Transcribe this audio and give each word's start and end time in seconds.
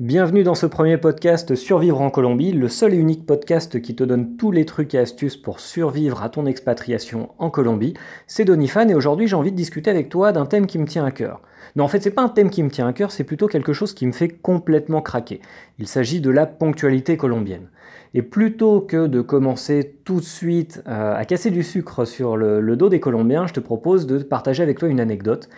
Bienvenue 0.00 0.44
dans 0.44 0.54
ce 0.54 0.64
premier 0.64 0.96
podcast 0.96 1.54
Survivre 1.54 2.00
en 2.00 2.08
Colombie, 2.08 2.52
le 2.52 2.70
seul 2.70 2.94
et 2.94 2.96
unique 2.96 3.26
podcast 3.26 3.82
qui 3.82 3.94
te 3.94 4.02
donne 4.02 4.38
tous 4.38 4.50
les 4.50 4.64
trucs 4.64 4.94
et 4.94 4.98
astuces 4.98 5.36
pour 5.36 5.60
survivre 5.60 6.22
à 6.22 6.30
ton 6.30 6.46
expatriation 6.46 7.28
en 7.36 7.50
Colombie. 7.50 7.92
C'est 8.26 8.46
Donifan 8.46 8.88
et 8.88 8.94
aujourd'hui 8.94 9.26
j'ai 9.26 9.36
envie 9.36 9.52
de 9.52 9.56
discuter 9.56 9.90
avec 9.90 10.08
toi 10.08 10.32
d'un 10.32 10.46
thème 10.46 10.66
qui 10.66 10.78
me 10.78 10.86
tient 10.86 11.04
à 11.04 11.10
cœur. 11.10 11.42
Non, 11.76 11.84
en 11.84 11.88
fait, 11.88 12.00
c'est 12.00 12.12
pas 12.12 12.22
un 12.22 12.30
thème 12.30 12.48
qui 12.48 12.62
me 12.62 12.70
tient 12.70 12.88
à 12.88 12.94
cœur, 12.94 13.12
c'est 13.12 13.24
plutôt 13.24 13.46
quelque 13.46 13.74
chose 13.74 13.92
qui 13.92 14.06
me 14.06 14.12
fait 14.12 14.30
complètement 14.30 15.02
craquer. 15.02 15.42
Il 15.78 15.86
s'agit 15.86 16.22
de 16.22 16.30
la 16.30 16.46
ponctualité 16.46 17.18
colombienne. 17.18 17.68
Et 18.14 18.22
plutôt 18.22 18.80
que 18.80 19.06
de 19.06 19.20
commencer 19.20 19.96
tout 20.04 20.20
de 20.20 20.24
suite 20.24 20.82
euh, 20.88 21.14
à 21.14 21.26
casser 21.26 21.50
du 21.50 21.62
sucre 21.62 22.06
sur 22.06 22.38
le 22.38 22.74
dos 22.74 22.88
des 22.88 23.00
Colombiens, 23.00 23.46
je 23.46 23.52
te 23.52 23.60
propose 23.60 24.06
de 24.06 24.18
partager 24.18 24.62
avec 24.62 24.78
toi 24.78 24.88
une 24.88 24.98
anecdote. 24.98 25.50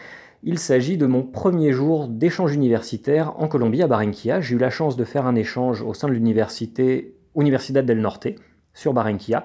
Il 0.44 0.58
s'agit 0.58 0.96
de 0.96 1.06
mon 1.06 1.22
premier 1.22 1.70
jour 1.70 2.08
d'échange 2.08 2.52
universitaire 2.52 3.34
en 3.40 3.46
Colombie, 3.46 3.80
à 3.80 3.86
Barranquilla. 3.86 4.40
J'ai 4.40 4.56
eu 4.56 4.58
la 4.58 4.70
chance 4.70 4.96
de 4.96 5.04
faire 5.04 5.24
un 5.24 5.36
échange 5.36 5.82
au 5.82 5.94
sein 5.94 6.08
de 6.08 6.14
l'université 6.14 7.14
Universidad 7.36 7.86
del 7.86 8.00
Norte, 8.00 8.26
sur 8.74 8.92
Barranquilla. 8.92 9.44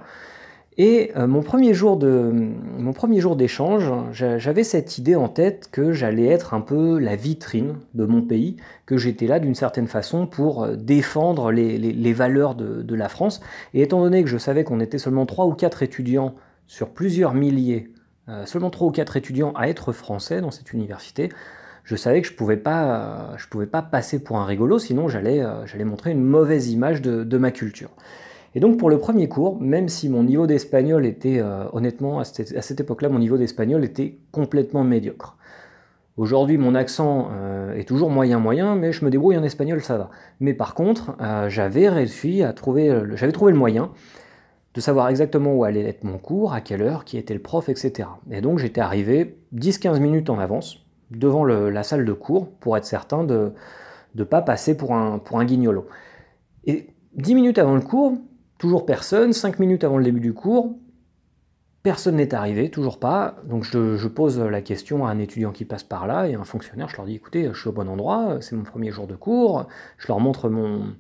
Et 0.80 1.12
euh, 1.16 1.28
mon 1.28 1.44
premier 1.44 1.76
jour 1.76 1.98
de 1.98 2.32
mon 2.80 2.94
premier 2.94 3.22
jour 3.22 3.36
d'échange, 3.36 3.92
j'avais 4.12 4.64
cette 4.64 4.98
idée 4.98 5.16
en 5.16 5.30
tête 5.30 5.70
que 5.72 5.92
j'allais 5.92 6.26
être 6.26 6.56
un 6.56 6.62
peu 6.62 6.98
la 6.98 7.16
vitrine 7.16 7.76
de 7.94 8.06
mon 8.06 8.24
pays, 8.24 8.58
que 8.88 8.98
j'étais 8.98 9.28
là 9.28 9.40
d'une 9.40 9.56
certaine 9.56 9.88
façon 9.88 10.26
pour 10.26 10.64
euh, 10.64 10.76
défendre 10.76 11.52
les, 11.52 12.14
valeurs 12.14 12.56
de, 12.56 12.82
de, 12.82 12.96
la 12.96 13.08
France. 13.08 13.40
Et 13.76 13.84
étant 13.84 14.02
donné 14.02 14.24
que 14.24 14.30
je 14.30 14.38
savais 14.40 14.64
qu'on 14.64 14.80
était 14.80 14.98
seulement 14.98 15.28
trois 15.28 15.46
ou 15.46 15.54
quatre 15.54 15.84
étudiants 15.84 16.34
sur 16.66 16.90
plusieurs 16.90 17.36
milliers 17.36 17.92
seulement 18.46 18.70
3 18.70 18.88
ou 18.88 18.92
4 18.92 19.18
étudiants 19.18 19.54
à 19.56 19.70
être 19.70 19.92
français 19.94 20.42
dans 20.42 20.52
cette 20.52 20.74
université, 20.74 21.30
je 21.88 21.96
savais 21.96 22.22
que 22.22 22.28
je 22.28 22.34
ne 22.34 22.38
pouvais, 22.38 22.58
pas, 22.58 23.38
pouvais 23.50 23.66
pas 23.66 23.82
passer 23.82 24.20
pour 24.20 24.38
un 24.38 24.46
rigolo, 24.46 24.78
sinon 24.78 25.08
j'allais 25.08 25.42
euh, 25.42 25.86
montrer 25.86 26.12
une 26.12 26.22
mauvaise 26.22 26.70
image 26.70 27.02
de, 27.02 27.38
ma 27.38 27.52
culture. 27.52 27.90
Et 28.56 28.60
donc 28.60 28.78
pour 28.78 28.90
le 28.90 28.98
premier 28.98 29.30
cours, 29.30 29.62
même 29.62 29.88
si 29.88 30.10
mon 30.10 30.24
niveau 30.24 30.48
d'espagnol 30.48 31.06
était, 31.06 31.40
euh, 31.40 31.64
honnêtement, 31.72 32.20
à 32.20 32.26
cette, 32.26 32.80
époque-là, 32.82 33.08
mon 33.08 33.20
niveau 33.20 33.38
d'espagnol 33.38 33.86
était 33.86 34.18
complètement 34.34 34.84
médiocre. 34.84 35.38
Aujourd'hui, 36.18 36.58
mon 36.58 36.76
accent 36.76 37.30
est 37.76 37.88
toujours 37.88 38.10
moyen-moyen, 38.10 38.76
mais 38.76 38.92
je 38.92 39.06
me 39.06 39.12
débrouille 39.12 39.38
en 39.38 39.44
espagnol, 39.44 39.82
ça 39.82 40.00
va. 40.00 40.10
Mais 40.40 40.56
par 40.56 40.74
contre, 40.74 41.16
j'avais 41.48 41.90
réussi 41.90 42.42
à 42.42 42.54
trouver, 42.54 42.90
le 42.90 43.54
moyen 43.54 43.92
de 44.78 44.82
savoir 44.82 45.10
exactement 45.10 45.56
où 45.56 45.64
allait 45.64 45.82
être 45.88 46.04
mon 46.04 46.20
cours, 46.20 46.54
à 46.54 46.62
quelle 46.62 46.84
heure, 46.84 47.04
qui 47.04 47.18
était 47.18 47.34
le 47.34 47.42
prof, 47.42 47.68
etc. 47.68 48.10
Et 48.30 48.42
donc 48.42 48.60
j'étais 48.60 48.80
arrivé 48.80 49.40
10-15 49.56 50.00
minutes 50.00 50.30
en 50.30 50.38
avance 50.38 50.86
devant 51.10 51.46
la 51.46 51.82
salle 51.82 52.06
de 52.06 52.14
cours 52.14 52.52
pour 52.60 52.78
être 52.78 52.86
certain 52.86 53.24
de 53.24 53.54
ne 54.14 54.24
pas 54.24 54.44
passer 54.44 54.78
pour 54.78 54.94
un, 54.94 55.46
guignolo. 55.46 55.88
Et 56.66 56.92
10 57.16 57.34
minutes 57.34 57.58
avant 57.58 57.74
le 57.74 57.82
cours, 57.82 58.20
toujours 58.60 58.86
personne, 58.86 59.34
5 59.34 59.58
minutes 59.58 59.84
avant 59.84 59.98
le 59.98 60.04
début 60.04 60.20
du 60.20 60.36
cours, 60.36 60.78
personne 61.82 62.18
n'est 62.18 62.36
arrivé, 62.36 62.70
toujours 62.70 63.00
pas. 63.00 63.38
Donc 63.46 63.64
je, 63.64 63.98
je, 63.98 64.08
pose 64.08 64.40
la 64.40 64.62
question 64.62 65.08
à 65.08 65.10
un 65.10 65.18
étudiant 65.18 65.54
qui 65.54 65.66
passe 65.66 65.84
par 65.84 66.06
là 66.06 66.28
et 66.28 66.36
à 66.36 66.40
un 66.40 66.44
fonctionnaire, 66.44 66.88
je 66.88 66.98
leur 66.98 67.08
dis 67.08 67.16
écoutez, 67.16 67.50
je 67.52 67.60
suis 67.60 67.70
au 67.70 67.72
bon 67.74 67.90
endroit, 67.90 68.38
c'est 68.42 68.56
mon 68.56 68.62
premier 68.64 68.92
jour 68.92 69.08
de 69.08 69.16
cours, 69.16 69.66
je 69.98 70.08
leur 70.08 70.20
montre 70.20 70.50
mon, 70.50 70.94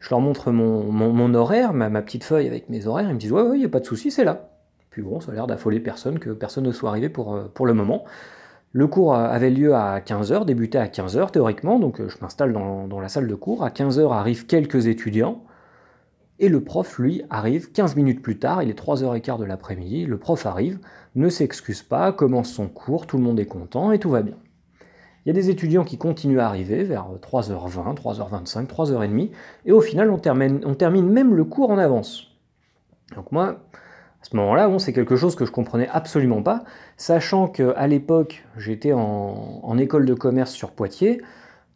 je 0.00 0.10
leur 0.10 0.20
montre 0.20 0.52
mon, 0.52 1.34
horaire, 1.34 1.72
ma, 1.72 2.02
petite 2.02 2.24
feuille 2.24 2.46
avec 2.46 2.68
mes 2.68 2.86
horaires, 2.86 3.08
ils 3.08 3.14
me 3.14 3.18
disent 3.18 3.32
ouais, 3.32 3.42
il 3.54 3.60
n'y 3.60 3.64
a 3.64 3.68
pas 3.68 3.80
de 3.80 3.86
souci, 3.86 4.10
c'est 4.10 4.24
là. 4.24 4.50
Puis 4.90 5.02
bon, 5.02 5.20
ça 5.20 5.32
a 5.32 5.34
l'air 5.34 5.46
d'affoler 5.46 5.80
personne, 5.80 6.18
que 6.18 6.30
personne 6.30 6.64
ne 6.64 6.72
soit 6.72 6.90
arrivé 6.90 7.08
pour, 7.08 7.34
euh, 7.34 7.48
le 7.64 7.74
moment. 7.74 8.04
Le 8.72 8.86
cours 8.86 9.14
avait 9.14 9.50
lieu 9.50 9.74
à 9.74 10.00
15h, 10.00 10.44
débutait 10.44 10.78
à 10.78 10.86
15h 10.86 11.30
théoriquement, 11.30 11.78
donc 11.78 12.00
euh, 12.00 12.08
je 12.08 12.16
m'installe 12.20 12.52
dans, 12.52 13.00
la 13.00 13.08
salle 13.08 13.26
de 13.26 13.34
cours. 13.34 13.64
À 13.64 13.70
15h 13.70 14.12
arrivent 14.12 14.46
quelques 14.46 14.86
étudiants, 14.86 15.42
et 16.38 16.48
le 16.48 16.62
prof, 16.62 16.98
lui, 16.98 17.22
arrive 17.30 17.72
15 17.72 17.96
minutes 17.96 18.22
plus 18.22 18.38
tard, 18.38 18.62
il 18.62 18.70
est 18.70 18.78
3h15 18.78 19.40
de 19.40 19.44
l'après-midi, 19.44 20.06
le 20.06 20.18
prof 20.18 20.46
arrive, 20.46 20.78
ne 21.16 21.28
s'excuse 21.28 21.82
pas, 21.82 22.12
commence 22.12 22.50
son 22.50 22.68
cours, 22.68 23.06
tout 23.06 23.16
le 23.16 23.24
monde 23.24 23.40
est 23.40 23.46
content 23.46 23.90
et 23.90 23.98
tout 23.98 24.10
va 24.10 24.22
bien. 24.22 24.36
Il 25.24 25.28
y 25.28 25.30
a 25.30 25.34
des 25.34 25.50
étudiants 25.50 25.84
qui 25.84 25.98
continuent 25.98 26.40
à 26.40 26.46
arriver 26.46 26.84
vers 26.84 27.06
3h20, 27.20 27.96
3h25, 27.96 28.66
3h30, 28.66 29.30
et 29.66 29.72
au 29.72 29.80
final, 29.80 30.10
on 30.10 30.18
termine, 30.18 31.10
même 31.10 31.34
le 31.34 31.44
cours 31.44 31.70
en 31.70 31.78
avance. 31.78 32.28
Donc 33.14 33.32
moi, 33.32 33.58
à 34.20 34.24
ce 34.24 34.36
moment-là, 34.36 34.70
c'est 34.78 34.92
quelque 34.92 35.16
chose 35.16 35.36
que 35.36 35.44
je 35.44 35.50
comprenais 35.50 35.88
absolument 35.92 36.42
pas, 36.42 36.64
sachant 36.96 37.48
qu'à 37.48 37.86
l'époque, 37.86 38.44
j'étais 38.56 38.92
en, 38.92 39.76
école 39.78 40.06
de 40.06 40.14
commerce 40.14 40.52
sur 40.52 40.70
Poitiers. 40.70 41.20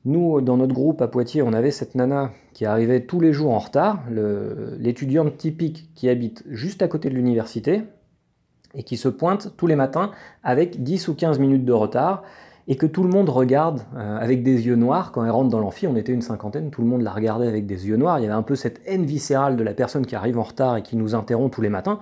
Nous, 0.04 0.40
dans 0.40 0.56
notre 0.56 0.74
groupe 0.74 1.00
à 1.02 1.08
Poitiers, 1.08 1.42
on 1.42 1.52
avait 1.52 1.70
cette 1.70 1.94
nana 1.94 2.32
qui 2.52 2.64
arrivait 2.64 3.00
tous 3.00 3.20
les 3.20 3.32
jours 3.32 3.52
en 3.52 3.58
retard, 3.58 4.02
l'étudiante 4.78 5.36
typique 5.36 5.90
qui 5.94 6.08
habite 6.08 6.42
juste 6.48 6.82
à 6.82 6.88
côté 6.88 7.08
de 7.08 7.14
l'université 7.14 7.84
et 8.74 8.82
qui 8.82 8.96
se 8.96 9.08
pointe 9.08 9.54
tous 9.56 9.66
les 9.66 9.76
matins 9.76 10.10
avec 10.42 10.82
10 10.82 11.08
ou 11.08 11.14
15 11.14 11.38
minutes 11.38 11.64
de 11.64 11.72
retard 11.72 12.24
et 12.68 12.76
que 12.76 12.86
tout 12.86 13.02
le 13.02 13.08
monde 13.08 13.28
regarde 13.28 13.80
euh, 13.96 14.18
avec 14.18 14.42
des 14.42 14.66
yeux 14.66 14.76
noirs. 14.76 15.12
Quand 15.12 15.24
elle 15.24 15.30
rentre 15.30 15.50
dans 15.50 15.60
l'amphi, 15.60 15.86
on 15.86 15.96
était 15.96 16.12
une 16.12 16.22
cinquantaine, 16.22 16.70
tout 16.70 16.82
le 16.82 16.88
monde 16.88 17.02
la 17.02 17.10
regardait 17.10 17.48
avec 17.48 17.66
des 17.66 17.88
yeux 17.88 17.96
noirs. 17.96 18.18
Il 18.18 18.22
y 18.22 18.24
avait 18.26 18.34
un 18.34 18.42
peu 18.42 18.54
cette 18.54 18.80
haine 18.86 19.04
viscérale 19.04 19.56
de 19.56 19.62
la 19.62 19.74
personne 19.74 20.06
qui 20.06 20.14
arrive 20.14 20.38
en 20.38 20.42
retard 20.42 20.76
et 20.76 20.82
qui 20.82 20.96
nous 20.96 21.14
interrompt 21.14 21.52
tous 21.52 21.60
les 21.60 21.68
matins, 21.68 21.98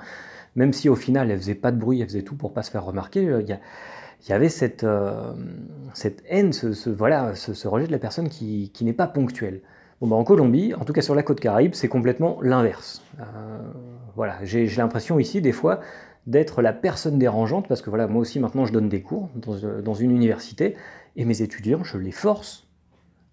même 0.56 0.72
si 0.72 0.88
au 0.88 0.97
final 0.97 1.31
elle 1.31 1.38
faisait 1.38 1.54
pas 1.54 1.72
de 1.72 1.78
bruit, 1.78 2.00
elle 2.00 2.09
faisait 2.09 2.22
tout 2.22 2.37
pour 2.37 2.53
pas 2.53 2.62
se 2.62 2.70
faire 2.70 2.84
remarquer. 2.84 3.26
Euh, 3.26 3.43
il 3.43 4.28
y, 4.28 4.32
avait 4.34 4.50
cette, 4.50 4.84
euh, 4.84 5.32
cette 5.94 6.22
haine, 6.28 6.53
ce, 6.53 6.91
voilà, 6.91 7.34
ce, 7.34 7.66
rejet 7.66 7.87
de 7.87 7.93
la 7.93 7.99
personne 7.99 8.28
qui, 8.28 8.70
qui 8.75 8.84
n'est 8.84 8.93
pas 8.93 9.06
ponctuelle. 9.06 9.62
Bon, 10.03 10.09
bah, 10.09 10.16
en 10.16 10.25
Colombie, 10.25 10.75
en 10.75 10.84
tout 10.84 10.93
cas 10.93 11.00
sur 11.00 11.15
la 11.15 11.22
côte 11.22 11.41
Caraïbe, 11.41 11.72
c'est 11.72 11.88
complètement 11.88 12.38
l'inverse. 12.43 13.03
voilà, 14.15 14.37
j'ai 14.43 14.66
l'impression 14.66 15.19
ici, 15.19 15.41
des 15.41 15.53
fois, 15.53 15.81
d'être 16.26 16.62
la 16.62 16.72
personne 16.72 17.19
dérangeante, 17.19 17.66
parce 17.69 17.82
que 17.82 17.91
voilà, 17.91 18.06
moi 18.06 18.20
aussi 18.20 18.41
maintenant 18.41 18.66
je 18.66 18.72
donne 18.72 18.88
des 18.88 19.03
cours 19.03 19.28
dans, 19.34 19.94
une 19.94 20.10
université, 20.10 20.76
et 21.16 21.25
mes 21.25 21.42
étudiants, 21.42 21.82
je 21.82 21.98
les 21.98 22.12
force 22.12 22.69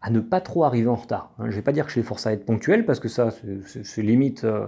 à 0.02 0.10
ne 0.10 0.20
pas 0.20 0.42
trop 0.42 0.64
arriver 0.64 0.88
en 0.88 0.96
retard. 0.96 1.34
Je 1.40 1.46
ne 1.46 1.52
vais 1.52 1.62
pas 1.62 1.72
dire 1.72 1.86
que 1.86 1.92
je 1.92 1.98
les 1.98 2.04
force 2.04 2.26
à 2.28 2.34
être 2.34 2.46
ponctuels, 2.46 2.86
parce 2.86 3.00
que 3.00 3.08
ça, 3.08 3.30
c'est 3.66 4.02
limite 4.02 4.44
euh, 4.44 4.68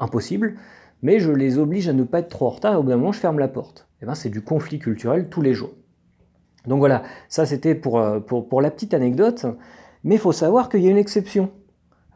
impossible, 0.00 0.56
mais 1.02 1.20
je 1.20 1.32
les 1.32 1.58
oblige 1.58 1.88
à 1.88 1.92
ne 1.92 2.04
pas 2.04 2.20
être 2.20 2.28
trop 2.28 2.46
en 2.46 2.50
retard, 2.50 2.74
et 2.74 2.76
au 2.76 2.82
bout 2.82 2.90
d'un 2.90 2.96
moment, 2.96 3.12
je 3.12 3.20
ferme 3.20 3.38
la 3.38 3.48
porte. 3.48 3.88
Et 4.02 4.06
ben, 4.06 4.14
c'est 4.14 4.30
du 4.30 4.42
conflit 4.42 4.78
culturel 4.78 5.28
tous 5.28 5.42
les 5.42 5.54
jours. 5.54 5.72
Donc 6.66 6.78
voilà, 6.78 7.02
ça 7.28 7.46
c'était 7.46 7.74
pour, 7.74 7.98
euh, 7.98 8.20
pour, 8.20 8.48
pour 8.48 8.60
la 8.60 8.70
petite 8.70 8.92
anecdote, 8.92 9.46
mais 10.04 10.16
il 10.16 10.20
faut 10.20 10.32
savoir 10.32 10.68
qu'il 10.68 10.82
y 10.82 10.88
a 10.88 10.90
une 10.90 10.98
exception. 10.98 11.50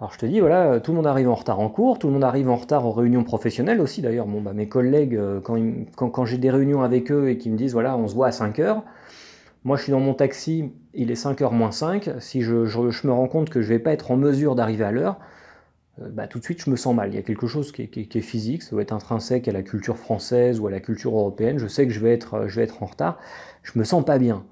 Alors 0.01 0.15
je 0.15 0.19
te 0.19 0.25
dis, 0.25 0.41
voilà, 0.41 0.81
tout 0.81 0.93
le 0.93 0.97
monde 0.97 1.07
arrive 1.07 1.29
en 1.29 1.35
retard 1.35 1.61
en 1.61 1.69
cours, 1.69 1.99
tout 1.99 2.07
le 2.07 2.15
monde 2.15 2.25
arrive 2.25 2.49
en 2.49 2.57
retard 2.57 2.87
aux 2.87 2.93
réunions 2.93 3.23
professionnelles 3.23 3.83
aussi. 3.83 4.01
D'ailleurs, 4.01 4.27
bon, 4.27 4.41
bah, 4.41 4.55
mes 4.55 4.67
collègues, 4.67 5.15
euh, 5.15 5.41
quand, 5.41 6.25
j'ai 6.25 6.39
des 6.39 6.51
réunions 6.51 6.81
avec 6.81 7.13
eux 7.13 7.29
et 7.29 7.37
qu'ils 7.37 7.53
me 7.53 7.59
disent, 7.59 7.75
voilà, 7.75 7.99
on 7.99 8.09
se 8.09 8.15
voit 8.15 8.29
à 8.29 8.33
5 8.33 8.61
heures, 8.61 8.83
moi 9.63 9.77
je 9.77 9.83
suis 9.83 9.93
dans 9.93 10.01
mon 10.01 10.15
taxi, 10.15 10.73
il 10.95 11.11
est 11.11 11.17
5 11.17 11.43
heures 11.43 11.53
moins 11.53 11.71
5, 11.71 12.13
si 12.19 12.41
je, 12.41 12.55
me 12.55 13.13
rends 13.13 13.29
compte 13.29 13.51
que 13.51 13.61
je 13.61 13.71
ne 13.71 13.77
vais 13.77 13.79
pas 13.79 13.93
être 13.93 14.11
en 14.11 14.17
mesure 14.17 14.55
d'arriver 14.55 14.85
à 14.85 14.91
l'heure, 14.91 15.19
euh, 16.01 16.09
bah, 16.11 16.27
tout 16.27 16.39
de 16.39 16.45
suite 16.45 16.63
je 16.65 16.71
me 16.71 16.77
sens 16.77 16.95
mal. 16.95 17.11
Il 17.13 17.17
y 17.17 17.19
a 17.19 17.23
quelque 17.23 17.47
chose 17.47 17.71
qui 17.71 17.83
est, 17.83 18.21
physique, 18.23 18.63
ça 18.63 18.71
doit 18.71 18.81
être 18.81 18.95
intrinsèque 18.95 19.49
à 19.49 19.53
la 19.53 19.63
culture 19.63 19.99
française 19.99 20.61
ou 20.61 20.67
à 20.67 20.71
la 20.71 20.81
culture 20.81 21.15
européenne. 21.15 21.59
Je 21.59 21.67
sais 21.67 21.87
que 21.87 21.93
je 21.93 22.01
vais 22.01 22.15
être, 22.15 22.49
je 22.49 22.57
vais 22.57 22.63
être 22.63 22.83
en 22.83 22.87
retard, 22.87 23.19
je 23.63 23.79
me 23.79 23.85
sens 23.85 24.03
pas 24.03 24.19
bien 24.19 24.45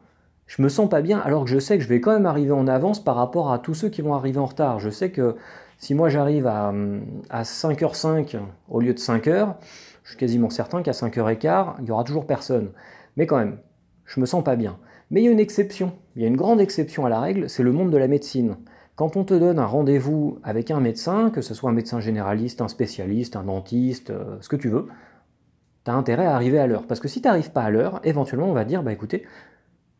je 0.49 0.63
me 0.63 0.69
sens 0.69 0.89
pas 0.89 1.03
bien 1.03 1.21
alors 1.21 1.45
que 1.45 1.51
je 1.51 1.59
sais 1.59 1.77
que 1.79 1.85
je 1.85 1.89
vais 1.89 2.01
quand 2.01 2.13
même 2.13 2.27
arriver 2.27 2.53
en 2.53 2.67
avance 2.67 3.05
par 3.05 3.15
rapport 3.15 3.53
à 3.53 3.61
tous 3.61 3.75
ceux 3.75 3.91
qui 3.91 4.03
vont 4.03 4.15
arriver 4.15 4.39
en 4.39 4.47
retard. 4.47 4.81
Je 4.81 4.91
sais 4.91 5.11
que 5.11 5.37
si 5.77 5.95
moi 5.95 6.09
j'arrive 6.09 6.47
à, 6.47 6.73
5h05 7.31 8.39
au 8.69 8.81
lieu 8.81 8.95
de 8.95 8.99
5h, 8.99 9.55
je 10.03 10.09
suis 10.09 10.19
quasiment 10.19 10.51
certain 10.51 10.83
qu'à 10.83 10.93
5h15, 10.93 11.75
il 11.81 11.87
y 11.87 11.91
aura 11.91 12.03
toujours 12.03 12.27
personne. 12.27 12.71
Mais 13.17 13.27
quand 13.27 13.37
même, 13.37 13.59
je 14.07 14.21
me 14.21 14.27
sens 14.27 14.43
pas 14.43 14.57
bien. 14.57 14.79
Mais 15.11 15.21
il 15.21 15.25
y 15.25 15.29
a 15.29 15.31
une 15.31 15.41
exception, 15.41 15.93
il 16.17 16.23
y 16.23 16.25
a 16.25 16.29
une 16.29 16.37
grande 16.37 16.61
exception 16.61 17.05
à 17.05 17.09
la 17.11 17.21
règle, 17.21 17.49
c'est 17.49 17.63
le 17.63 17.73
monde 17.73 17.91
de 17.91 17.97
la 17.97 18.09
médecine. 18.09 18.57
Quand 18.97 19.17
on 19.17 19.25
te 19.25 19.35
donne 19.35 19.59
un 19.59 19.67
rendez-vous 19.67 20.39
avec 20.43 20.71
un 20.71 20.81
médecin, 20.81 21.31
que 21.31 21.43
ce 21.43 21.55
soit 21.55 21.71
un 21.71 21.75
médecin 21.75 22.01
généraliste, 22.01 22.63
un 22.63 22.69
spécialiste, 22.69 23.37
un 23.37 23.45
dentiste, 23.45 24.11
euh, 24.11 24.37
ce 24.41 24.49
que 24.49 24.57
tu 24.57 24.69
veux, 24.69 24.89
tu 25.85 25.91
as 25.91 25.95
intérêt 25.95 26.27
à 26.27 26.35
arriver 26.35 26.59
à 26.59 26.67
l'heure. 26.67 26.87
Parce 26.87 27.01
que 27.01 27.07
si 27.07 27.21
tu 27.21 27.29
n'arrives 27.29 27.53
pas 27.53 27.63
à 27.63 27.71
l'heure, 27.71 28.01
éventuellement 28.03 28.49
on 28.51 28.55
va 28.55 28.65
dire, 28.65 28.83
bah 28.83 28.93
écoutez, 28.93 29.25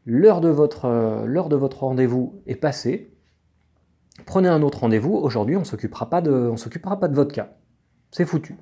l'heure 0.09 0.41
de 0.41 0.49
votre, 0.49 0.87
euh, 0.87 1.27
l'heure 1.27 1.51
de 1.51 1.57
votre 1.57 1.85
rendez-vous 1.85 2.41
est 2.47 2.57
passée, 2.57 3.15
prenez 4.25 4.49
un 4.49 4.63
autre 4.63 4.81
rendez-vous, 4.81 5.15
aujourd'hui 5.15 5.55
on 5.57 5.61
on 5.61 5.65
s'occupera 5.65 6.09
pas 6.09 6.23
de 6.23 7.15
votre 7.15 7.33
cas. 7.33 7.51
C'est 8.11 8.25
foutu. 8.25 8.57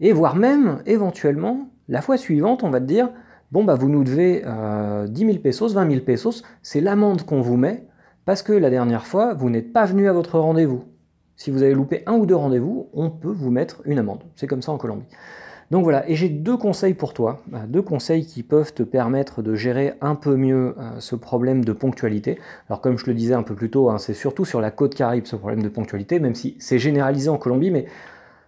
Et 0.00 0.12
voire 0.12 0.36
même, 0.36 0.82
éventuellement, 0.86 1.68
la 1.86 2.00
fois 2.00 2.16
suivante, 2.16 2.64
on 2.64 2.70
va 2.70 2.80
te 2.80 2.86
dire, 2.86 3.10
bon 3.52 3.62
bah 3.62 3.74
vous 3.74 3.90
nous 3.90 4.04
devez 4.04 4.40
10 4.40 4.44
euh, 4.46 5.06
000 5.14 5.38
pesos, 5.38 5.74
20 5.74 5.90
000 5.90 6.04
pesos, 6.04 6.42
c'est 6.62 6.80
l'amende 6.80 7.24
qu'on 7.26 7.42
vous 7.42 7.58
met, 7.58 7.86
parce 8.24 8.42
que 8.42 8.54
la 8.54 8.70
dernière 8.70 9.06
fois, 9.06 9.34
vous 9.34 9.50
n'êtes 9.50 9.74
pas 9.74 9.84
venu 9.84 10.08
à 10.08 10.14
votre 10.14 10.38
rendez-vous. 10.38 10.84
Si 11.36 11.50
vous 11.50 11.62
avez 11.62 11.74
loupé 11.74 12.04
un 12.06 12.14
ou 12.14 12.24
deux 12.24 12.34
rendez-vous, 12.34 12.88
on 12.94 13.10
peut 13.10 13.30
vous 13.30 13.50
mettre 13.50 13.82
une 13.84 13.98
amende. 13.98 14.22
C'est 14.34 14.46
comme 14.46 14.62
ça 14.62 14.72
en 14.72 14.78
Colombie. 14.78 15.06
Donc 15.70 15.84
voilà, 15.84 16.08
et 16.08 16.14
j'ai 16.14 16.30
deux 16.30 16.56
conseils 16.56 16.94
pour 16.94 17.12
toi, 17.12 17.42
euh, 17.52 17.66
deux 17.66 17.82
conseils 17.82 18.24
qui 18.24 18.42
peuvent 18.42 18.72
te 18.72 18.82
permettre 18.82 19.42
de 19.42 19.54
gérer 19.54 19.94
un 20.00 20.14
peu 20.14 20.36
mieux 20.36 20.74
euh, 20.78 20.98
ce 20.98 21.14
problème 21.14 21.64
de 21.64 21.72
ponctualité. 21.72 22.38
Alors 22.68 22.80
comme 22.80 22.96
je 22.96 23.06
le 23.06 23.14
disais 23.14 23.34
un 23.34 23.42
peu 23.42 23.54
plus 23.54 23.70
tôt, 23.70 23.90
hein, 23.90 23.98
c'est 23.98 24.14
surtout 24.14 24.46
sur 24.46 24.62
la 24.62 24.70
côte 24.70 24.94
caraïbe 24.94 25.26
ce 25.26 25.36
problème 25.36 25.62
de 25.62 25.68
ponctualité, 25.68 26.20
même 26.20 26.34
si 26.34 26.56
c'est 26.58 26.78
généralisé 26.78 27.28
en 27.28 27.36
Colombie, 27.36 27.70
mais 27.70 27.84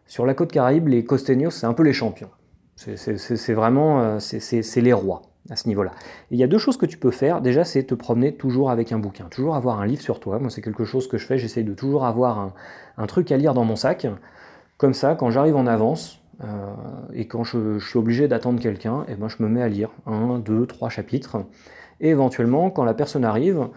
sur 0.06 0.26
la 0.26 0.34
côte 0.34 0.50
caraïbe, 0.50 0.88
les 0.88 1.04
costeños, 1.04 1.50
c'est 1.50 1.66
un 1.66 1.72
peu 1.72 1.84
les 1.84 1.92
champions. 1.92 2.30
C'est 2.74 3.52
vraiment, 3.52 4.00
euh, 4.00 4.18
c'est 4.18 4.80
les 4.80 4.92
rois 4.92 5.22
à 5.50 5.56
ce 5.56 5.68
niveau-là. 5.68 5.92
Il 6.30 6.38
y 6.38 6.42
a 6.42 6.46
deux 6.46 6.58
choses 6.58 6.76
que 6.76 6.86
tu 6.86 6.96
peux 6.96 7.10
faire. 7.10 7.40
Déjà, 7.42 7.64
c'est 7.64 7.84
te 7.84 7.94
promener 7.94 8.34
toujours 8.34 8.70
avec 8.70 8.90
un 8.92 8.98
bouquin, 8.98 9.26
toujours 9.26 9.54
avoir 9.54 9.80
un 9.80 9.86
livre 9.86 10.02
sur 10.02 10.18
toi. 10.18 10.38
Moi, 10.38 10.50
c'est 10.50 10.62
quelque 10.62 10.84
chose 10.84 11.06
que 11.06 11.18
je 11.18 11.26
fais. 11.26 11.38
J'essaye 11.38 11.64
de 11.64 11.74
toujours 11.74 12.04
avoir 12.04 12.52
un, 12.96 13.06
truc 13.06 13.30
à 13.30 13.36
lire 13.36 13.54
dans 13.54 13.64
mon 13.64 13.76
sac. 13.76 14.06
Comme 14.78 14.94
ça, 14.94 15.14
quand 15.14 15.30
j'arrive 15.30 15.56
en 15.56 15.66
avance, 15.66 16.19
et 17.12 17.26
quand 17.26 17.44
je, 17.44 17.78
suis 17.78 17.98
obligé 17.98 18.28
d'attendre 18.28 18.60
quelqu'un, 18.60 19.02
et 19.08 19.12
eh 19.12 19.14
ben 19.14 19.28
je 19.28 19.42
me 19.42 19.48
mets 19.48 19.62
à 19.62 19.68
lire 19.68 19.90
un, 20.06 20.38
deux, 20.38 20.66
trois 20.66 20.88
chapitres. 20.88 21.38
Et 22.00 22.08
éventuellement, 22.08 22.70
quand 22.70 22.84
la 22.84 22.94
personne 22.94 23.24
arrive, 23.24 23.68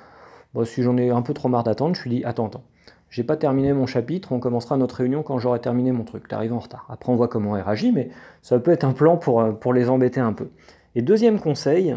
bah, 0.54 0.66
si 0.66 0.82
j'en 0.84 0.98
ai 0.98 1.10
un 1.10 1.22
peu 1.22 1.34
trop 1.34 1.50
marre 1.50 1.64
d'attendre, 1.64 1.96
je 1.96 2.04
lui 2.04 2.10
dis 2.10 2.24
attends, 2.24 2.48
attends, 2.48 2.64
j'ai 3.10 3.24
pas 3.24 3.38
terminé 3.38 3.74
mon 3.74 3.86
chapitre, 3.86 4.32
on 4.32 4.40
commencera 4.40 4.76
notre 4.78 4.96
réunion 4.96 5.22
quand 5.24 5.38
j'aurai 5.38 5.60
terminé 5.60 5.92
mon 5.92 6.04
truc. 6.04 6.28
T'arrives 6.28 6.54
en 6.54 6.60
retard. 6.60 6.88
Après, 6.90 7.12
on 7.12 7.16
voit 7.16 7.28
comment 7.28 7.56
elle 7.56 7.64
réagit, 7.64 7.92
mais 7.92 8.10
ça 8.42 8.58
peut 8.60 8.72
être 8.72 8.86
un 8.86 8.94
plan 8.94 9.18
pour, 9.18 9.42
euh, 9.42 9.52
pour 9.52 9.74
les 9.74 9.90
embêter 9.90 10.20
un 10.20 10.34
peu. 10.34 10.50
Et 10.96 11.02
deuxième 11.02 11.40
conseil, 11.40 11.96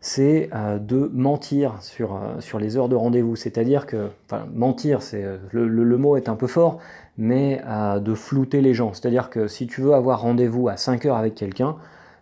c'est 0.00 0.50
euh, 0.54 0.78
de 0.78 1.10
mentir 1.12 1.74
sur, 1.80 2.20
sur 2.40 2.58
les 2.58 2.76
heures 2.76 2.88
de 2.88 2.96
rendez-vous. 2.96 3.36
C'est-à-dire 3.36 3.86
que, 3.86 4.08
enfin, 4.26 4.46
mentir, 4.54 5.02
c'est 5.02 5.24
le, 5.50 5.66
le, 5.66 5.98
mot 5.98 6.16
est 6.16 6.28
un 6.28 6.36
peu 6.36 6.46
fort, 6.46 6.78
mais 7.16 7.60
de 8.00 8.14
flouter 8.14 8.60
les 8.60 8.74
gens. 8.74 8.92
C'est-à-dire 8.92 9.28
que 9.28 9.48
si 9.48 9.66
tu 9.66 9.80
veux 9.80 9.94
avoir 9.94 10.20
rendez-vous 10.20 10.68
à 10.68 10.74
5h 10.74 11.16
avec 11.16 11.34
quelqu'un, 11.34 11.76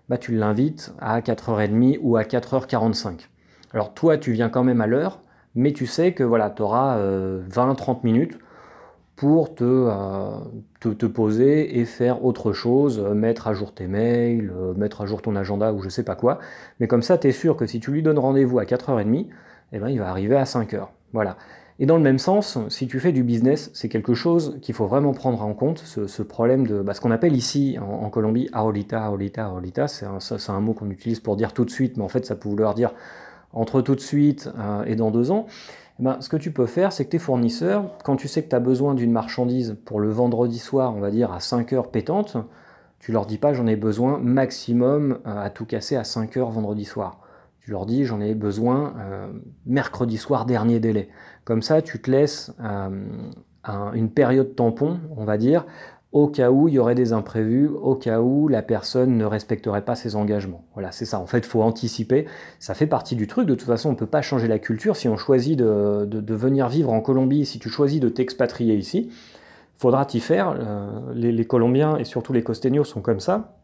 bah, 0.08 0.16
tu 0.16 0.34
l'invites 0.34 0.94
à 1.00 1.20
4h30 1.20 1.98
ou 2.00 2.16
à 2.16 2.22
4h45. 2.22 3.28
Alors 3.74 3.92
toi, 3.92 4.16
tu 4.16 4.32
viens 4.32 4.48
quand 4.48 4.64
même 4.64 4.80
à 4.80 4.86
l'heure, 4.86 5.20
mais 5.54 5.72
tu 5.72 5.86
sais 5.86 6.12
que 6.12 6.24
voilà, 6.24 6.48
tu 6.48 6.62
auras 6.62 6.98
20-30 6.98 7.98
minutes 8.04 8.38
pour 9.16 9.54
euh, 9.62 10.38
te, 10.80 10.88
te, 10.90 11.06
poser 11.06 11.78
et 11.78 11.86
faire 11.86 12.24
autre 12.24 12.52
chose, 12.52 13.00
mettre 13.00 13.48
à 13.48 13.54
jour 13.54 13.72
tes 13.72 13.86
mails, 13.86 14.52
euh, 14.54 14.74
mettre 14.74 15.00
à 15.00 15.06
jour 15.06 15.22
ton 15.22 15.34
agenda 15.36 15.72
ou 15.72 15.80
je 15.80 15.88
sais 15.88 16.02
pas 16.02 16.14
quoi. 16.14 16.38
Mais 16.80 16.86
comme 16.86 17.02
ça, 17.02 17.16
tu 17.16 17.28
es 17.28 17.32
sûr 17.32 17.56
que 17.56 17.66
si 17.66 17.80
tu 17.80 17.90
lui 17.90 18.02
donnes 18.02 18.18
rendez-vous 18.18 18.58
à 18.58 18.64
4h30, 18.64 19.26
eh 19.72 19.78
ben, 19.78 19.88
il 19.88 19.98
va 19.98 20.10
arriver 20.10 20.36
à 20.36 20.44
5h. 20.44 20.88
Voilà. 21.14 21.38
Et 21.78 21.86
dans 21.86 21.96
le 21.96 22.02
même 22.02 22.18
sens, 22.18 22.58
si 22.68 22.86
tu 22.86 23.00
fais 23.00 23.12
du 23.12 23.22
business, 23.22 23.70
c'est 23.74 23.88
quelque 23.88 24.14
chose 24.14 24.58
qu'il 24.62 24.74
faut 24.74 24.86
vraiment 24.86 25.12
prendre 25.12 25.42
en 25.42 25.52
compte, 25.52 25.78
ce, 25.78 26.22
problème 26.22 26.66
de 26.66 26.80
bah, 26.80 26.94
ce 26.94 27.00
qu'on 27.00 27.10
appelle 27.10 27.36
ici 27.36 27.76
en, 27.80 28.08
Colombie 28.08 28.48
aolita, 28.52 29.04
aolita, 29.04 29.46
aolita, 29.46 29.86
c'est 29.88 30.06
un, 30.06 30.60
mot 30.60 30.72
qu'on 30.72 30.90
utilise 30.90 31.20
pour 31.20 31.36
dire 31.36 31.52
tout 31.52 31.66
de 31.66 31.70
suite, 31.70 31.98
mais 31.98 32.04
en 32.04 32.08
fait 32.08 32.24
ça 32.24 32.34
peut 32.34 32.48
vouloir 32.48 32.74
dire 32.74 32.94
entre 33.52 33.82
tout 33.82 33.94
de 33.94 34.00
suite 34.00 34.50
euh, 34.58 34.84
et 34.84 34.96
dans 34.96 35.10
deux 35.10 35.30
ans. 35.30 35.46
Eh 35.98 36.02
ben, 36.02 36.20
ce 36.20 36.28
que 36.28 36.36
tu 36.36 36.52
peux 36.52 36.66
faire, 36.66 36.92
c'est 36.92 37.06
que 37.06 37.10
tes 37.10 37.18
fournisseurs, 37.18 37.96
quand 38.04 38.16
tu 38.16 38.28
sais 38.28 38.42
que 38.42 38.48
tu 38.48 38.56
as 38.56 38.60
besoin 38.60 38.94
d'une 38.94 39.12
marchandise 39.12 39.76
pour 39.86 39.98
le 39.98 40.10
vendredi 40.10 40.58
soir, 40.58 40.94
on 40.94 41.00
va 41.00 41.10
dire 41.10 41.32
à 41.32 41.40
5 41.40 41.72
heures 41.72 41.90
pétante, 41.90 42.36
tu 42.98 43.12
leur 43.12 43.24
dis 43.24 43.38
pas 43.38 43.54
j'en 43.54 43.66
ai 43.66 43.76
besoin 43.76 44.18
maximum 44.18 45.18
euh, 45.26 45.40
à 45.40 45.50
tout 45.50 45.64
casser 45.64 45.96
à 45.96 46.04
5 46.04 46.36
heures 46.36 46.50
vendredi 46.50 46.84
soir. 46.84 47.20
Tu 47.60 47.70
leur 47.70 47.86
dis 47.86 48.04
j'en 48.04 48.20
ai 48.20 48.34
besoin 48.34 48.94
euh, 48.98 49.32
mercredi 49.64 50.18
soir 50.18 50.44
dernier 50.44 50.80
délai. 50.80 51.08
Comme 51.44 51.62
ça, 51.62 51.80
tu 51.82 52.00
te 52.00 52.10
laisses 52.10 52.52
euh, 52.60 52.90
une 53.94 54.10
période 54.10 54.54
tampon, 54.54 55.00
on 55.16 55.24
va 55.24 55.38
dire, 55.38 55.66
au 56.16 56.28
cas 56.28 56.50
où 56.50 56.66
il 56.66 56.72
y 56.72 56.78
aurait 56.78 56.94
des 56.94 57.12
imprévus, 57.12 57.68
au 57.68 57.94
cas 57.94 58.22
où 58.22 58.48
la 58.48 58.62
personne 58.62 59.18
ne 59.18 59.26
respecterait 59.26 59.84
pas 59.84 59.94
ses 59.94 60.16
engagements. 60.16 60.64
Voilà, 60.72 60.90
c'est 60.90 61.04
ça. 61.04 61.20
En 61.20 61.26
fait, 61.26 61.40
il 61.40 61.44
faut 61.44 61.60
anticiper. 61.60 62.24
Ça 62.58 62.72
fait 62.72 62.86
partie 62.86 63.16
du 63.16 63.26
truc. 63.26 63.46
De 63.46 63.54
toute 63.54 63.66
façon, 63.66 63.90
on 63.90 63.92
ne 63.92 63.98
peut 63.98 64.06
pas 64.06 64.22
changer 64.22 64.48
la 64.48 64.58
culture. 64.58 64.96
Si 64.96 65.10
on 65.10 65.18
choisit 65.18 65.58
de, 65.58 66.34
venir 66.34 66.70
vivre 66.70 66.90
en 66.90 67.02
Colombie, 67.02 67.44
si 67.44 67.58
tu 67.58 67.68
choisis 67.68 68.00
de 68.00 68.08
t'expatrier 68.08 68.76
ici, 68.76 69.10
faudra 69.76 70.06
t'y 70.06 70.20
faire. 70.20 70.56
Euh, 70.58 71.12
les, 71.12 71.44
Colombiens 71.44 71.98
et 71.98 72.04
surtout 72.04 72.32
les 72.32 72.42
Costeños 72.42 72.84
sont 72.84 73.02
comme 73.02 73.20
ça. 73.20 73.58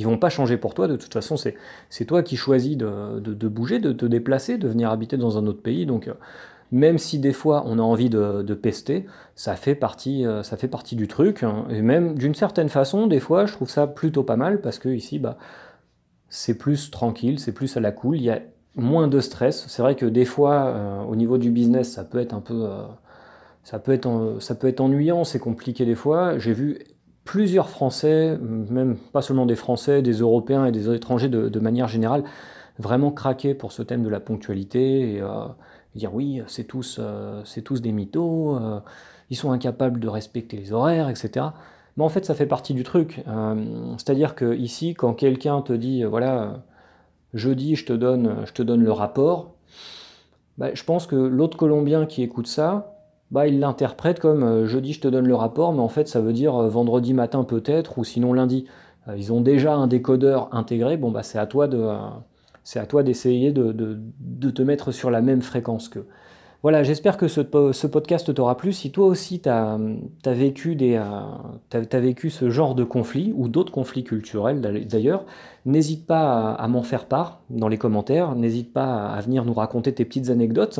Ils 0.00 0.04
vont 0.04 0.18
pas 0.18 0.30
changer 0.30 0.56
pour 0.56 0.74
toi, 0.74 0.88
de 0.88 0.96
toute 0.96 1.12
façon, 1.12 1.36
c'est 1.36 2.04
toi 2.06 2.24
qui 2.24 2.36
choisis 2.36 2.76
de, 2.76 3.46
bouger, 3.46 3.78
de 3.78 3.92
te 3.92 4.04
déplacer, 4.04 4.58
de 4.58 4.66
venir 4.66 4.90
habiter 4.90 5.16
dans 5.16 5.38
un 5.38 5.46
autre 5.46 5.62
pays. 5.62 5.86
Donc, 5.86 6.08
euh, 6.08 6.14
même 6.72 6.98
si 6.98 7.18
des 7.18 7.32
fois 7.32 7.62
on 7.66 7.78
a 7.78 7.82
envie 7.82 8.10
de, 8.10 8.54
pester, 8.54 9.06
ça 9.36 9.54
fait, 9.54 9.74
partie, 9.74 10.26
euh, 10.26 10.42
ça 10.42 10.56
fait 10.56 10.68
partie 10.68 10.96
du 10.96 11.06
truc. 11.06 11.42
Hein. 11.42 11.66
Et 11.70 11.82
même 11.82 12.16
d'une 12.16 12.34
certaine 12.34 12.68
façon, 12.68 13.06
des 13.06 13.20
fois, 13.20 13.46
je 13.46 13.52
trouve 13.52 13.70
ça 13.70 13.86
plutôt 13.86 14.24
pas 14.24 14.36
mal 14.36 14.60
parce 14.60 14.78
que 14.78 14.88
ici, 14.88 15.18
bah, 15.18 15.36
c'est 16.28 16.56
plus 16.56 16.90
tranquille, 16.90 17.38
c'est 17.38 17.52
plus 17.52 17.76
à 17.76 17.80
la 17.80 17.92
cool, 17.92 18.16
il 18.16 18.24
y 18.24 18.30
a 18.30 18.40
moins 18.74 19.06
de 19.06 19.20
stress. 19.20 19.66
C'est 19.68 19.82
vrai 19.82 19.94
que 19.96 20.06
des 20.06 20.24
fois, 20.24 20.64
euh, 20.66 21.02
au 21.02 21.14
niveau 21.14 21.38
du 21.38 21.50
business, 21.50 21.92
ça 21.92 22.04
peut 22.04 22.18
être 22.18 22.32
un 22.34 22.40
peu. 22.40 22.68
ça 23.62 23.78
peut, 23.78 23.92
être, 23.92 24.36
ça 24.40 24.54
peut 24.54 24.66
être 24.66 24.80
ennuyant, 24.80 25.24
c'est 25.24 25.38
compliqué 25.38 25.84
des 25.84 25.94
fois. 25.94 26.38
J'ai 26.38 26.54
vu 26.54 26.78
plusieurs 27.24 27.68
Français, 27.68 28.38
même 28.40 28.96
pas 29.12 29.22
seulement 29.22 29.46
des 29.46 29.56
Français, 29.56 30.02
des 30.02 30.14
Européens 30.20 30.64
et 30.66 30.72
des 30.72 30.92
étrangers 30.92 31.28
de, 31.28 31.60
manière 31.60 31.86
générale, 31.86 32.24
vraiment 32.78 33.12
craquer 33.12 33.54
pour 33.54 33.72
ce 33.72 33.82
thème 33.82 34.02
de 34.02 34.08
la 34.08 34.20
ponctualité 34.20 35.16
et 35.16 35.20
euh, 35.20 35.46
dire 35.98 36.14
oui, 36.14 36.42
c'est 36.46 36.64
tous, 36.64 36.98
euh, 37.00 37.42
c'est 37.44 37.62
tous 37.62 37.80
des 37.80 37.92
mythos, 37.92 38.56
euh, 38.56 38.80
ils 39.30 39.36
sont 39.36 39.52
incapables 39.52 40.00
de 40.00 40.08
respecter 40.08 40.56
les 40.56 40.72
horaires, 40.72 41.08
etc. 41.08 41.46
Mais 41.96 42.04
en 42.04 42.08
fait, 42.08 42.24
ça 42.24 42.34
fait 42.34 42.46
partie 42.46 42.74
du 42.74 42.84
truc. 42.84 43.22
C'est-à-dire 43.98 44.34
que 44.34 44.54
ici, 44.54 44.94
quand 44.94 45.12
quelqu'un 45.14 45.60
te 45.60 45.74
dit 45.74 46.04
voilà, 46.04 46.62
jeudi, 47.34 47.76
je 47.76 47.84
te 47.84 47.92
donne, 47.92 48.36
je 48.46 48.52
te 48.52 48.62
donne 48.62 48.82
le 48.82 48.92
rapport, 48.92 49.54
bah, 50.58 50.74
je 50.74 50.84
pense 50.84 51.06
que 51.06 51.16
l'autre 51.16 51.56
Colombien 51.56 52.06
qui 52.06 52.22
écoute 52.22 52.46
ça, 52.46 52.92
bah, 53.32 53.48
il 53.48 53.60
l'interprète 53.60 54.20
comme 54.20 54.42
euh, 54.42 54.66
jeudi 54.66 54.92
je 54.92 55.00
te 55.00 55.08
donne 55.08 55.26
le 55.26 55.34
rapport, 55.34 55.72
mais 55.72 55.80
en 55.80 55.88
fait 55.88 56.06
ça 56.06 56.20
veut 56.20 56.34
dire 56.34 56.54
euh, 56.54 56.68
vendredi 56.68 57.14
matin 57.14 57.44
peut-être, 57.44 57.98
ou 57.98 58.04
sinon 58.04 58.34
lundi. 58.34 58.66
Euh, 59.08 59.16
ils 59.16 59.32
ont 59.32 59.40
déjà 59.40 59.74
un 59.74 59.86
décodeur 59.86 60.54
intégré, 60.54 60.98
bon 60.98 61.10
bah 61.10 61.22
c'est 61.22 61.38
à 61.38 61.46
toi 61.46 61.66
de 61.66 61.88
c'est 62.64 62.78
à 62.78 62.86
toi 62.86 63.02
d'essayer 63.02 63.52
de, 63.52 63.72
de, 63.72 64.50
te 64.50 64.62
mettre 64.62 64.92
sur 64.92 65.10
la 65.10 65.20
même 65.20 65.42
fréquence 65.42 65.88
qu'eux. 65.88 66.06
Voilà, 66.62 66.84
j'espère 66.84 67.16
que 67.16 67.26
ce, 67.26 67.40
podcast 67.40 68.32
t'aura 68.32 68.56
plu. 68.56 68.72
Si 68.72 68.92
toi 68.92 69.06
aussi 69.06 69.40
tu 69.40 69.48
as, 69.48 69.78
as, 70.24 70.32
vécu 70.32 72.30
ce 72.30 72.50
genre 72.50 72.76
de 72.76 72.84
conflit, 72.84 73.32
ou 73.36 73.48
d'autres 73.48 73.72
conflits 73.72 74.04
culturels 74.04 74.60
d'ailleurs, 74.60 75.24
n'hésite 75.66 76.06
pas 76.06 76.52
à, 76.52 76.68
m'en 76.68 76.82
faire 76.82 77.06
part 77.06 77.40
dans 77.50 77.66
les 77.66 77.78
commentaires, 77.78 78.36
n'hésite 78.36 78.72
pas 78.72 79.08
à 79.08 79.20
venir 79.20 79.44
nous 79.44 79.54
raconter 79.54 79.92
tes 79.92 80.04
petites 80.04 80.30
anecdotes. 80.30 80.78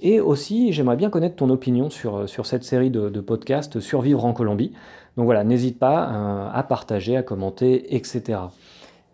Et 0.00 0.20
aussi, 0.20 0.72
j'aimerais 0.72 0.96
bien 0.96 1.08
connaître 1.08 1.36
ton 1.36 1.48
opinion 1.48 1.88
sur, 1.88 2.16
euh, 2.16 2.26
cette 2.26 2.64
série 2.64 2.90
de, 2.90 3.08
podcasts 3.20 3.80
Survivre 3.80 4.26
en 4.26 4.34
Colombie. 4.34 4.72
Donc 5.16 5.24
voilà, 5.24 5.44
n'hésite 5.44 5.78
pas 5.78 6.10
euh, 6.10 6.48
à 6.52 6.62
partager, 6.62 7.16
à 7.16 7.22
commenter, 7.22 7.96
etc. 7.96 8.38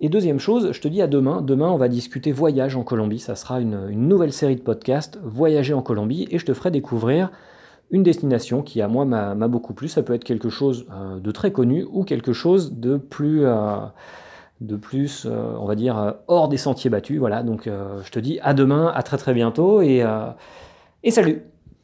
Et 0.05 0.09
deuxième 0.09 0.41
chose, 0.41 0.73
je 0.73 0.81
te 0.81 0.89
dis 0.89 1.01
à 1.01 1.07
demain. 1.07 1.43
Demain, 1.43 1.71
on 1.71 1.77
va 1.77 1.87
discuter 1.87 2.33
voyage 2.33 2.75
en 2.75 2.83
Colombie. 2.83 3.21
Ça 3.21 3.37
sera 3.37 3.61
une, 3.61 3.89
nouvelle 3.91 4.33
série 4.33 4.57
de 4.57 4.61
podcasts, 4.61 5.21
Voyager 5.23 5.75
en 5.75 5.81
Colombie, 5.81 6.27
et 6.33 6.41
je 6.41 6.45
te 6.45 6.53
ferai 6.55 6.73
découvrir 6.73 7.31
une 7.93 8.03
destination 8.03 8.63
qui, 8.63 8.83
à 8.83 8.89
moi, 8.89 9.05
m'a 9.05 9.47
beaucoup 9.47 9.75
plu. 9.75 9.87
Ça 9.87 10.03
peut 10.03 10.13
être 10.13 10.25
quelque 10.25 10.49
chose 10.49 10.87
euh, 10.91 11.21
de 11.21 11.31
très 11.31 11.53
connu 11.53 11.87
ou 11.89 12.03
quelque 12.03 12.33
chose 12.33 12.73
de 12.81 12.97
plus, 12.97 13.45
de 14.61 14.77
plus 14.77 15.25
on 15.25 15.67
va 15.67 15.77
dire, 15.77 16.17
hors 16.27 16.49
des 16.49 16.57
sentiers 16.57 16.91
battus. 16.91 17.21
Voilà, 17.21 17.45
donc 17.45 17.67
je 17.69 18.11
te 18.11 18.19
dis 18.19 18.41
à 18.43 18.55
demain, 18.55 18.91
à 18.93 19.05
très 19.05 19.19
très 19.19 19.35
bientôt, 19.35 19.83
et 19.83 20.03
salut 21.11 21.43